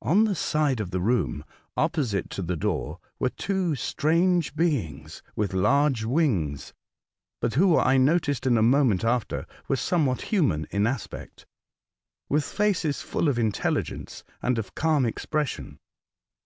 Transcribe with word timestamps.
On 0.00 0.24
the 0.24 0.34
side 0.34 0.80
of 0.80 0.92
the 0.92 0.98
room 0.98 1.44
opposite 1.76 2.30
to 2.30 2.40
the 2.40 2.56
door 2.56 3.00
were 3.18 3.28
two 3.28 3.74
strange 3.74 4.56
beings 4.56 5.22
with 5.36 5.52
large 5.52 6.04
wings, 6.06 6.72
but 7.38 7.52
who, 7.52 7.76
I 7.78 7.98
noticed 7.98 8.46
in 8.46 8.56
a 8.56 8.62
moment 8.62 9.04
after, 9.04 9.44
were 9.68 9.76
somewhat 9.76 10.22
human 10.32 10.66
in 10.70 10.86
aspect, 10.86 11.44
with 12.30 12.44
faces 12.46 13.02
full 13.02 13.28
of 13.28 13.38
intelligence 13.38 14.24
and 14.40 14.58
of 14.58 14.74
calm 14.74 15.04
ex 15.04 15.26
pression. 15.26 15.76